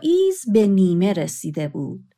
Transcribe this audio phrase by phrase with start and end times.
[0.00, 2.14] پاییز به نیمه رسیده بود.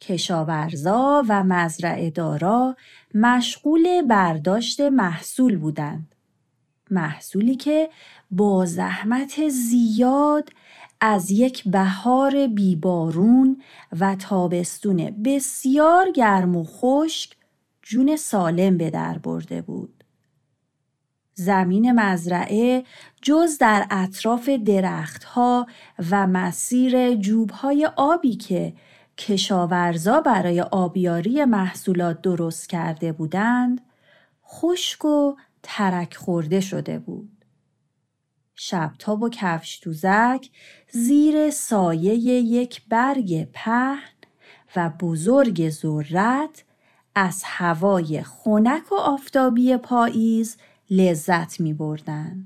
[0.00, 2.76] کشاورزا و مزرعه دارا
[3.14, 6.14] مشغول برداشت محصول بودند.
[6.90, 7.90] محصولی که
[8.30, 10.48] با زحمت زیاد
[11.00, 13.62] از یک بهار بیبارون
[14.00, 17.36] و تابستون بسیار گرم و خشک
[17.82, 20.03] جون سالم به در برده بود.
[21.34, 22.84] زمین مزرعه
[23.22, 25.66] جز در اطراف درختها
[26.10, 28.72] و مسیر جوبهای آبی که
[29.18, 33.80] کشاورزا برای آبیاری محصولات درست کرده بودند
[34.48, 37.44] خشک و ترک خورده شده بود.
[38.54, 40.50] شبتاب و کفش دوزک
[40.90, 43.98] زیر سایه یک برگ پهن
[44.76, 46.64] و بزرگ ذرت
[47.14, 50.56] از هوای خنک و آفتابی پاییز
[50.96, 52.44] لذت می بردن.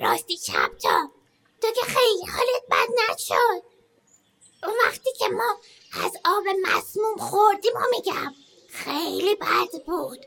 [0.00, 1.10] راستی چپتا
[1.62, 3.62] تو که خیلی حالت بد نشد.
[4.62, 5.56] اون وقتی که ما
[6.04, 8.34] از آب مسموم خوردیم و میگم.
[8.68, 10.18] خیلی بد بود.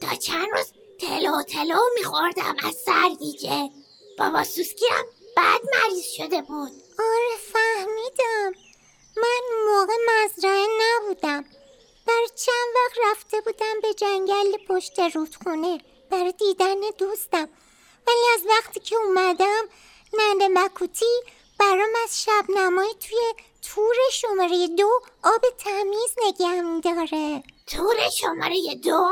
[0.00, 3.70] تا چند روز تلو تلو میخوردم از سرگیجه
[4.18, 5.04] بابا سوسکیرم
[5.36, 6.72] بد مریض شده بود.
[6.98, 8.52] آره فهمیدم.
[9.16, 11.44] من موقع مزرعه نبودم.
[12.08, 17.48] بر چند وقت رفته بودم به جنگل پشت رودخونه برای دیدن دوستم
[18.06, 19.68] ولی از وقتی که اومدم
[20.12, 21.22] ننده مکوتی
[21.58, 23.18] برام از شب نمای توی
[23.62, 29.10] تور شماره دو آب تمیز نگه میداره تور شماره دو؟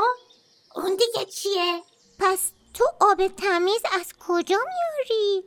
[0.75, 1.83] اون دیگه چیه؟
[2.19, 5.43] پس تو آب تمیز از کجا میاری؟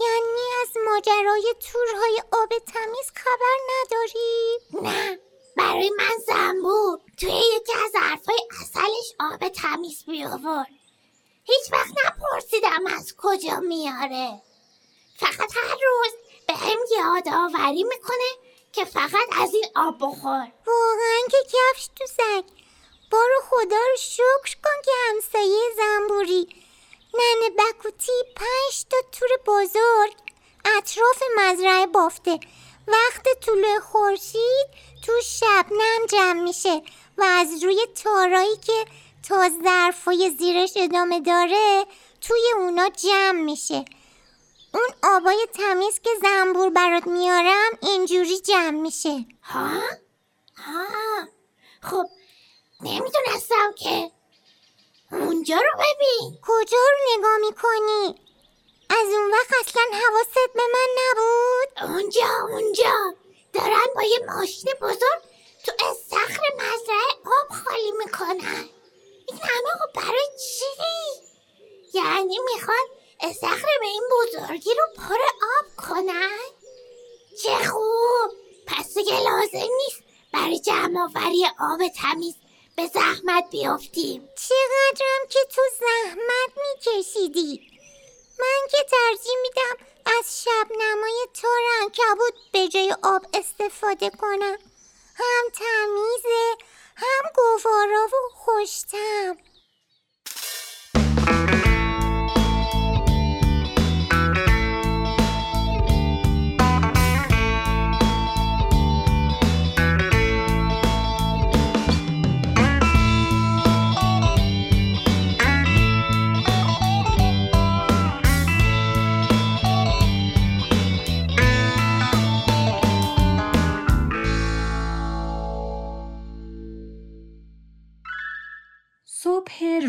[0.00, 5.27] یعنی از ماجرای تورهای آب تمیز خبر نداری؟ نه
[5.58, 10.68] برای من زنبور توی یکی از حرفای اصلش آب تمیز بیاورد.
[11.44, 14.42] هیچ وقت نپرسیدم از کجا میاره.
[15.16, 16.12] فقط هر روز
[16.46, 18.30] به هم یادآوری می‌کنه
[18.72, 20.52] که فقط از این آب بخور.
[20.66, 22.44] واقعا که کفش تو زک
[23.10, 26.48] بارو خدا رو شکر کن که همسایه زنبوری.
[27.14, 30.12] ننه بکوتی پنج تا تور بزرگ.
[30.76, 32.40] اطراف مزرعه بافته.
[32.88, 34.66] وقت طول خورشید
[35.06, 36.82] تو شبنم جمع میشه
[37.18, 38.84] و از روی تارایی که
[39.28, 41.84] تا ظرفای زیرش ادامه داره
[42.20, 43.84] توی اونا جمع میشه.
[44.74, 49.26] اون آبای تمیز که زنبور برات میارم اینجوری جمع میشه.
[49.42, 49.80] ها؟
[50.56, 50.86] ها؟
[51.82, 52.04] خب
[52.80, 54.10] نمی‌دونستم که.
[55.12, 56.38] اونجا رو ببین.
[56.42, 58.27] کجا رو نگاه می‌کنی؟
[59.00, 63.14] از اون وقت اصلا حواست به من نبود؟ اونجا اونجا
[63.52, 65.22] دارن با یه ماشین بزرگ
[65.66, 68.68] تو استخر مزرعه آب خالی می‌کنن
[69.28, 70.64] این همه آب برای چی؟
[71.94, 72.86] یعنی می‌خوان
[73.20, 75.18] استخر به این بزرگی رو پر
[75.58, 76.38] آب کنن؟
[77.42, 78.30] چه خوب
[78.66, 82.34] پس دیگه لازم نیست برای جمع آوری آب تمیز
[82.76, 87.67] به زحمت بیافتیم چقدرم که تو زحمت میکشیدی
[88.40, 89.86] من که ترجیح میدم
[90.18, 94.58] از شب نمای تار کبود به جای آب استفاده کنم.
[95.14, 96.56] هم تمیزه
[96.96, 99.36] هم گوارا و خوشتم.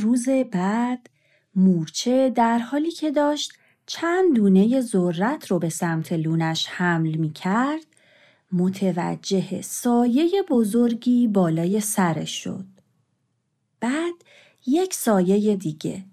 [0.01, 1.09] روز بعد
[1.55, 3.53] مورچه در حالی که داشت
[3.85, 7.85] چند دونه ذرت رو به سمت لونش حمل می کرد
[8.51, 12.65] متوجه سایه بزرگی بالای سرش شد.
[13.79, 14.13] بعد
[14.67, 16.05] یک سایه دیگه.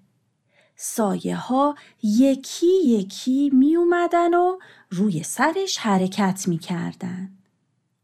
[0.76, 4.58] سایه ها یکی یکی می اومدن و
[4.90, 7.30] روی سرش حرکت می کردن.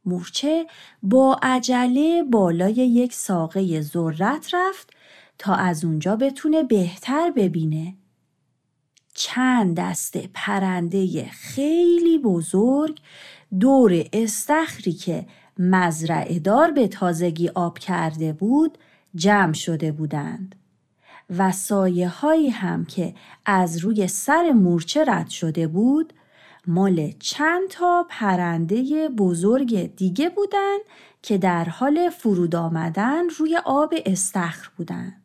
[0.05, 0.67] مورچه
[1.03, 4.91] با عجله بالای یک ساقه ذرت رفت
[5.43, 7.95] تا از اونجا بتونه بهتر ببینه.
[9.15, 12.99] چند دسته پرنده خیلی بزرگ
[13.61, 15.27] دور استخری که
[15.59, 18.79] مزرعه دار به تازگی آب کرده بود
[19.15, 20.55] جمع شده بودند
[21.39, 23.15] و سایه هایی هم که
[23.47, 26.13] از روی سر مورچه رد شده بود
[26.67, 30.81] مال چند تا پرنده بزرگ دیگه بودند
[31.23, 35.22] که در حال فرود آمدن روی آب استخر بودند.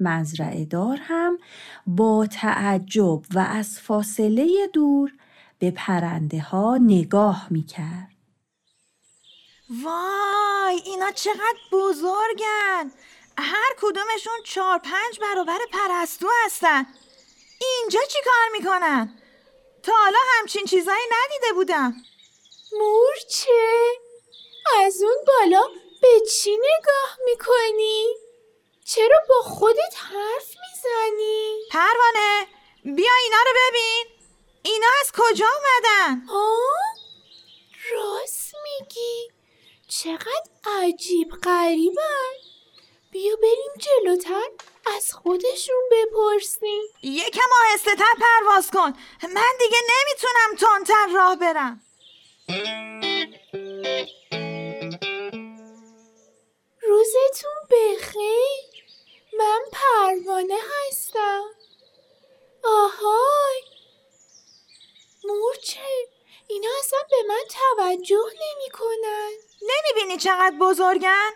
[0.00, 1.38] مزرعه دار هم
[1.86, 5.12] با تعجب و از فاصله دور
[5.58, 8.14] به پرنده ها نگاه می کرد.
[9.84, 12.92] وای اینا چقدر بزرگن
[13.38, 16.86] هر کدومشون چهار پنج برابر پرستو هستن
[17.60, 19.14] اینجا چی کار می‌کنن؟
[19.82, 21.94] تا حالا همچین چیزایی ندیده بودم
[22.72, 23.92] مورچه
[24.84, 25.62] از اون بالا
[26.02, 28.27] به چی نگاه می‌کنی؟
[28.88, 32.46] چرا با خودت حرف می‌زنی؟ پروانه
[32.84, 34.04] بیا اینا رو ببین
[34.62, 36.56] اینا از کجا اومدن؟ ها؟
[37.92, 39.30] راست میگی
[39.88, 42.34] چقدر عجیب غریبن
[43.10, 44.48] بیا بریم جلوتر
[44.96, 48.92] از خودشون بپرسیم یکم آهسته تر پرواز کن
[49.34, 51.80] من دیگه نمی‌تونم تندتر راه برم
[67.88, 69.30] توجه نمی کنن
[69.62, 71.30] نمی‌بینی چقدر بزرگن؟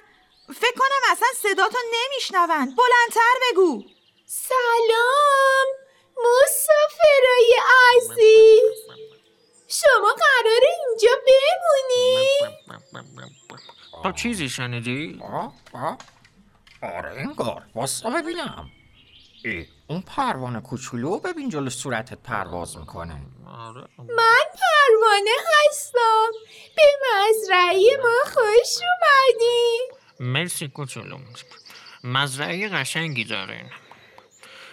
[0.55, 2.49] فکر کنم اصلا صداتو نمیشنون.
[2.77, 3.83] بلندتر بگو.
[4.27, 5.67] سلام
[6.17, 7.55] مسافرای
[7.97, 8.97] عزیز.
[9.69, 12.29] شما قراره اینجا بمونی؟
[14.03, 15.99] تو چیزی شنیدی؟ آه آه
[16.83, 17.63] آره انگار.
[17.75, 18.71] واسا ببینم.
[19.45, 23.21] ای اون پروانه کوچولو ببین جلو صورتت پرواز می‌کنه.
[23.47, 23.89] آره.
[23.99, 24.45] من
[25.03, 25.31] پروانه
[25.69, 26.31] هستم.
[26.77, 29.89] به مزرعه ما خوش اومدین
[30.21, 31.19] مرسی کوچولو.
[32.05, 33.71] مزرعه قشنگی دارین.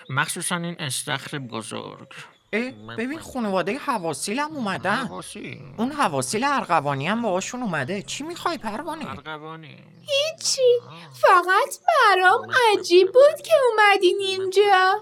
[0.09, 2.07] مخصوصا این استخر بزرگ.
[2.97, 8.01] ببین خانواده حواسیل هم اومدن حواسی اون حواسیل ارغوانی هم باهاشون اومده.
[8.01, 9.77] چی می‌خوای پروانه؟ ارغوانی.
[10.01, 10.79] هیچی.
[11.13, 15.01] فقط برام عجیب بود که اومدین اینجا.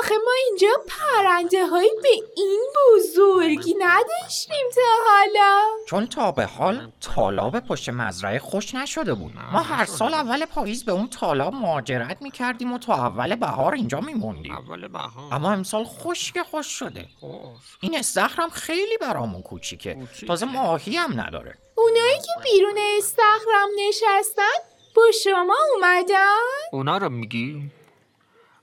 [0.00, 5.60] آخه ما اینجا پرنده های به این بزرگی نداشتیم تا حالا.
[5.88, 9.32] چون تا به حال تالاب پشت مزرعه خوش نشده بود.
[9.52, 14.00] ما هر سال اول پاییز به اون تالاب مهاجرت می‌کردیم و تا اول بهار اینجا
[14.00, 14.54] میموندیم.
[14.54, 15.34] اول بهار.
[15.34, 17.76] اما امسال خشک خوش شده خوش.
[17.80, 20.26] این استخرم خیلی برامون کوچیکه کوچیکه.
[20.26, 24.58] تازه ماهی هم نداره اونایی که بیرون استخرم نشستن
[24.96, 26.36] با شما اومدن؟
[26.72, 27.70] اونا رو میگی؟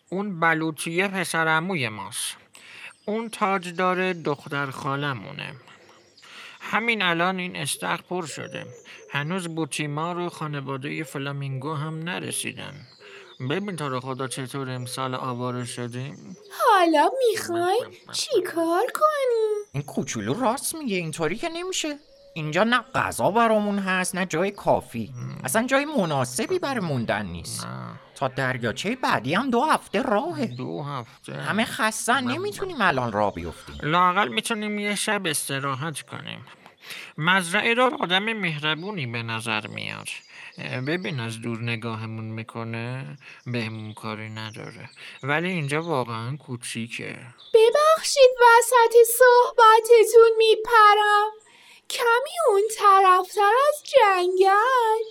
[0.10, 2.36] اون بلوطیه پسر عموی ماست
[3.06, 5.56] اون تاجدار دختر خالمونه
[6.62, 8.66] همین الان این استخر پر شده
[9.12, 12.88] هنوز بوتیمار و خانواده فلامینگو هم نرسیدن
[13.40, 16.38] ببین تو رو خدا چطور امسال آواره شدیم.
[16.62, 17.80] حالا می‌خوای
[18.12, 21.96] چیکار کنی؟ این کوچولو راست میگه اینطوری که نمیشه.
[22.34, 25.14] اینجا نه غذا برامون هست نه جای کافی.
[25.44, 27.66] اصلا جای مناسبی برای موندن نیست.
[27.66, 28.00] نه.
[28.16, 30.46] تا دریاچه بعدی هم دو هفته راهه.
[30.46, 31.34] دو هفته.
[31.34, 33.76] همه خستن نمی‌تونیم الان راه بیفتیم.
[33.84, 36.46] لاقل می‌تونیم یه شب استراحت کنیم.
[37.18, 40.08] مزرعه را آدم مهربونی به نظر میاد.
[40.88, 44.90] ببین از دور نگاهمون می‌کنه بهمون کاری نداره.
[45.24, 47.18] ولی اینجا واقعا کوچیکه.
[47.54, 51.32] ببخشید وسط صحبتتون میپرم.
[51.90, 55.02] کمی اون طرفتر از جنگل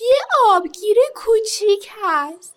[0.00, 2.54] یه آبگیر کوچیک هست.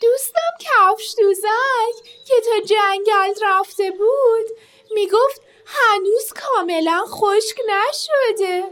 [0.00, 4.46] دوستم کفش دوزک که تا جنگل رفته بود
[4.94, 8.64] می‌گفت هنوز کاملا خشک نشده.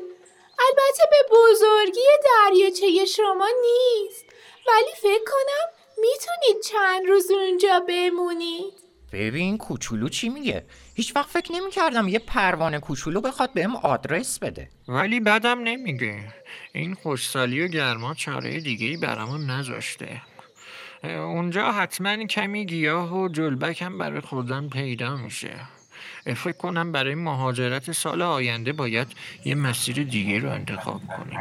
[0.59, 4.25] البته به بزرگی دریاچه شما نیست.
[4.69, 8.75] ولی فکر کنم می‌تونید چند روز اونجا بمونید.
[9.13, 14.69] ببین کوچولو چی میگه؟ هیچ وقت فکر نمی‌کردم یه پروانه کوچولو بخواد بهم آدرس بده.
[14.89, 16.35] ولی بعدم نمیگه.
[16.73, 20.23] این خوشسالی و گرما چاره دیگه ای برامون نذاشته.
[21.05, 25.61] اونجا حتما کمی گیاه و جلبک هم برای خوردن پیدا میشه.
[26.25, 29.09] فکر کنم برای مهاجرت سال آینده باید
[29.45, 31.41] یه مسیر دیگه رو انتخاب کنیم.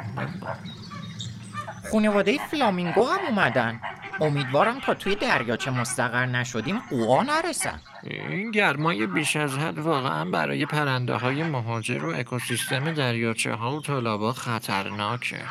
[1.91, 3.81] خانواده فلامینگو هم اومدن.
[4.21, 7.81] امیدوارم تا توی دریاچه مستقر نشدیم قوا نرسن.
[8.03, 13.81] این گرمای بیش از حد واقعا برای پرنده های مهاجر و اکوسیستم دریاچه ها و
[13.81, 15.41] تالابا خطرناکه.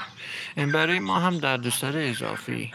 [0.57, 2.73] برای ما هم دردسر اضافی.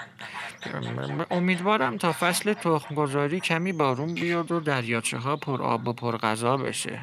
[1.31, 6.17] امیدوارم تا فصل تخم گذاری کمی بارون بیاد و دریاچه ها پر آب و پر
[6.17, 6.99] غذا بشه.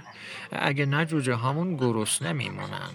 [0.52, 2.90] اگه نه جوجه هامون گرسنه میمونن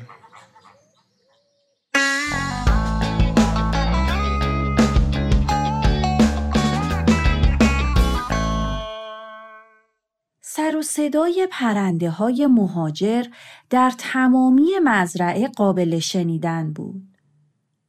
[10.41, 13.25] سر و صدای پرنده های مهاجر
[13.69, 17.10] در تمامی مزرعه قابل شنیدن بود.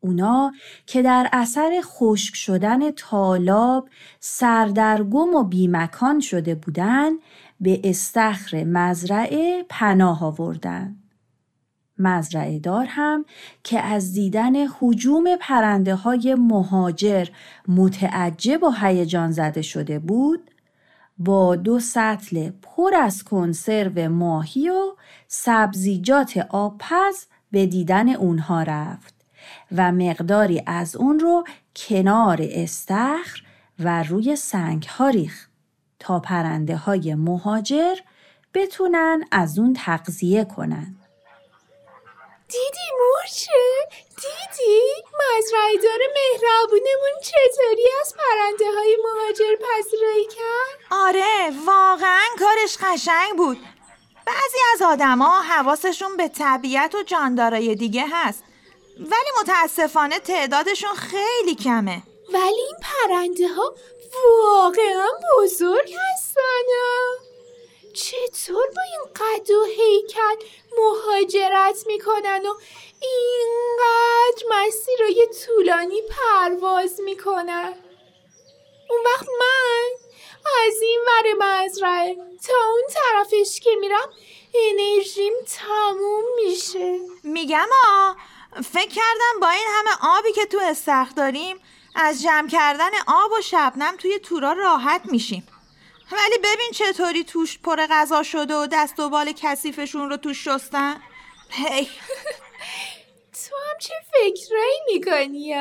[0.04, 0.52] اونا
[0.86, 3.88] که در اثر خشک شدن تالاب
[4.20, 7.18] سردرگم و بیمکان شده بودند
[7.60, 10.96] به استخر مزرعه پناه آوردن.
[11.98, 13.24] مزرعه دار هم
[13.64, 17.26] که از دیدن حجوم پرنده های مهاجر
[17.68, 20.50] متعجب و هیجان زده شده بود
[21.18, 24.94] با دو سطل پر از کنسرو ماهی و
[25.28, 29.21] سبزیجات آبپز به دیدن اونها رفت
[29.76, 31.44] و مقداری از اون رو
[31.76, 33.42] کنار استخر
[33.78, 35.50] و روی سنگ ها ریخت
[35.98, 37.96] تا پرنده های مهاجر
[38.54, 40.96] بتونن از اون تغذیه کنن.
[42.48, 52.22] دیدی مورچه؟ دیدی؟ مزرعه دار مهربونمون چطوری از پرنده های مهاجر پذیرایی کرد؟ آره واقعا
[52.38, 53.58] کارش قشنگ بود
[54.26, 58.44] بعضی از آدما حواسشون به طبیعت و جاندارای دیگه هست
[58.98, 62.02] ولی متاسفانه تعدادشون خیلی کمه.
[62.28, 63.74] ولی این پرنده ها
[64.44, 65.08] واقعا
[65.38, 66.68] بزرگ هستن.
[67.94, 70.46] چطور با این قد و هیکل
[70.78, 72.54] مهاجرت می‌کنن و
[73.02, 77.74] اینقدر مسیرهای طولانی پرواز می‌کنن؟
[78.90, 79.90] اون وقت من
[80.66, 82.14] از این ور مزرعه
[82.46, 84.12] تا اون طرفش که میرم
[84.54, 86.98] انرژیم تموم میشه.
[87.24, 88.12] میگم آ
[88.60, 91.56] فکر کردم با این همه آبی که تو استخ داریم
[91.94, 95.48] از جمع کردن آب و شبنم توی تورا راحت میشیم.
[96.12, 101.02] ولی ببین چطوری توش پر غذا شده و دست و بال کثیفشون رو توش شستن.
[101.50, 101.84] هی.
[103.32, 105.54] تو هم چه فکرایی می‌کنی؟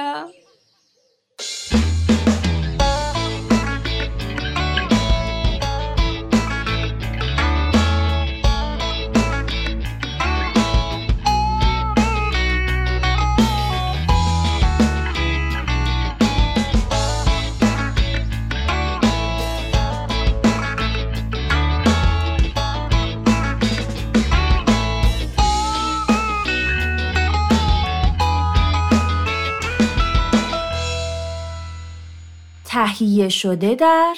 [33.02, 34.16] تهیه شده در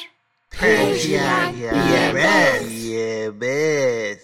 [3.32, 4.23] BMS